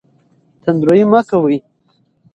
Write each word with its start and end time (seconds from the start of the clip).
تند 0.61 0.81
رویه 0.87 1.05
مه 1.11 1.21
کوئ. 1.29 1.57